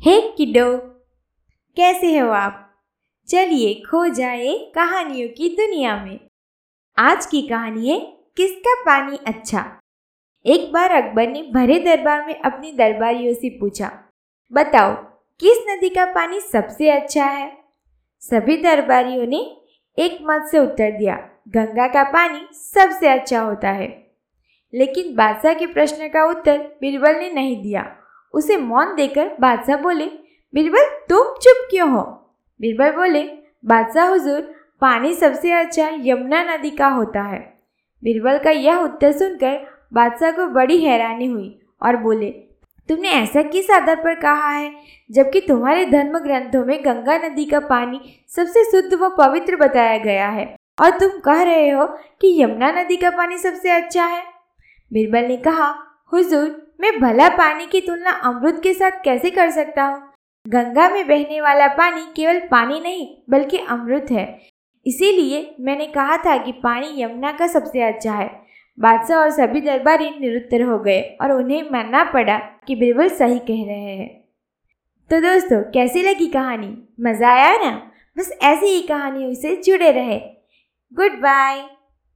हे 0.00 0.20
किडो, 0.20 0.76
कैसे 1.76 2.18
हो 2.18 2.30
आप? 2.30 2.74
चलिए 3.28 3.74
खो 3.74 4.06
जाए 4.08 4.54
कहानियों 4.74 5.28
की 5.28 5.48
दुनिया 5.48 5.96
में। 6.04 6.20
आज 6.98 7.26
की 7.26 7.42
कहानी 7.42 7.88
है, 7.88 7.98
किसका 8.36 8.74
पानी 8.82 9.18
अच्छा? 9.26 9.80
एक 10.46 10.72
बार 10.72 10.90
अकबर 10.90 11.28
ने 11.28 11.42
भरे 11.42 11.78
दरबार 11.78 12.26
में 12.26 12.40
अपनी 12.40 12.72
दरबारियों 12.72 13.34
से 13.34 13.50
पूछा, 13.50 13.90
बताओ, 14.52 14.94
किस 15.40 15.64
नदी 15.70 15.88
का 15.88 16.04
पानी 16.04 16.40
सबसे 16.40 16.90
अच्छा 16.90 17.24
है? 17.24 17.52
सभी 18.20 18.56
दरबारियों 18.56 19.26
ने 19.26 19.56
एक 19.98 20.18
मत 20.22 20.48
से 20.50 20.58
उत्तर 20.58 20.98
दिया, 20.98 21.16
गंगा 21.48 21.88
का 21.88 22.04
पानी 22.04 22.46
सबसे 22.52 23.08
अच्छा 23.08 23.40
होता 23.40 23.70
है। 23.70 24.10
लेकिन 24.74 25.14
बादशाह 25.14 25.54
के 25.54 25.66
प्रश्न 25.66 26.08
का 26.08 26.24
उत्तर 26.24 26.58
बीरबल 26.80 27.16
ने 27.16 27.30
नहीं 27.30 27.62
दिया। 27.62 27.94
उसे 28.34 28.56
मौन 28.56 28.94
देकर 28.94 29.30
बादशाह 29.40 29.76
बोले, 29.76 30.06
बीरबल, 30.54 30.88
तुम 31.08 31.34
चुप 31.42 31.66
क्यों 31.70 31.90
हो? 31.90 32.02
बीरबल 32.60 32.90
बोले, 32.90 33.22
बादशाह 33.64 34.08
हुजूर, 34.08 34.40
पानी 34.80 35.14
सबसे 35.14 35.52
अच्छा 35.52 35.88
यमुना 36.02 36.42
नदी 36.44 36.70
का 36.70 36.88
होता 36.88 37.22
है। 37.22 37.58
बीरबल 38.04 38.38
का 38.38 38.50
यह 38.50 38.76
उत्तर 38.76 39.12
सुनकर 39.12 39.66
बादशाह 39.92 40.30
को 40.30 40.46
बड़ी 40.46 40.84
हैरानी 40.84 41.26
हुई 41.26 41.58
और 41.82 41.96
बोले, 41.96 42.30
तुमने 42.88 43.08
ऐसा 43.08 43.42
किस 43.42 43.70
आधार 43.70 43.96
पर 43.96 44.14
कहा 44.14 44.50
है, 44.50 44.72
जबकि 45.10 45.40
तुम्हारे 45.40 45.84
धर्म 45.84 46.18
ग्रंथों 46.18 46.64
में 46.64 46.84
गंगा 46.84 47.18
नदी 47.18 47.44
का 47.44 47.60
पानी 47.60 48.00
सबसे 48.36 48.64
शुद्ध 48.64 48.94
व 48.94 49.08
पवित्र 49.08 49.56
बताया 49.56 49.98
गया 49.98 50.28
है? 50.28 50.56
और 50.82 50.90
तुम 50.90 51.08
कह 51.08 51.42
रहे 51.42 51.70
हो 51.70 51.86
कि 52.20 52.42
यमुना 52.42 52.70
नदी 52.72 52.96
का 52.96 53.10
पानी 53.10 53.38
सबसे 53.38 53.70
अच्छा 53.70 54.04
है? 54.04 54.22
बीरबल 54.92 55.28
ने 55.28 55.36
कहा, 55.36 55.74
हुजूर 56.12 56.67
मैं 56.80 57.00
भला 57.00 57.28
पानी 57.28 57.66
की 57.66 57.80
तुलना 57.80 58.10
अमृत 58.10 58.60
के 58.62 58.74
साथ 58.74 58.90
कैसे 59.04 59.30
कर 59.30 59.50
सकता 59.50 59.84
हूँ? 59.84 60.12
गंगा 60.48 60.88
में 60.88 61.08
बहने 61.08 61.40
वाला 61.40 61.66
पानी 61.66 62.00
केवल 62.16 62.40
पानी 62.40 62.80
नहीं, 62.80 63.16
बल्कि 63.30 63.58
अमृत 63.58 64.06
है। 64.10 64.40
इसीलिए 64.86 65.54
मैंने 65.60 65.86
कहा 65.86 66.16
था 66.16 66.36
कि 66.44 66.52
पानी 66.52 67.02
यमुना 67.02 67.32
का 67.32 67.46
सबसे 67.46 67.82
अच्छा 67.82 68.12
है। 68.12 68.42
बादशाह 68.80 69.18
और 69.18 69.30
सभी 69.30 69.60
दरबारी 69.60 70.10
निरुत्तर 70.10 70.62
हो 70.62 70.78
गए 70.78 71.00
और 71.00 71.32
उन्हें 71.32 71.70
मानना 71.70 72.04
पड़ा 72.04 72.38
कि 72.38 72.74
बिरबल 72.74 73.08
सही 73.08 73.38
कह 73.38 73.66
रहे 73.66 73.96
हैं। 73.96 74.24
तो 75.10 75.20
दोस्तों, 75.20 75.62
कैसी 75.62 76.02
लगी 76.02 76.26
कहानी? 76.26 76.88
मज़ा 77.00 77.28
आया 77.28 77.56
ना? 77.56 77.90
बस 78.18 78.38
ऐसी 78.42 78.66
ही 78.66 78.82
कहानियों 78.82 79.34
से 79.34 79.56
जुड़े 79.56 79.90
रहे। 79.90 80.18
Good 80.94 81.12
bye. 81.12 81.77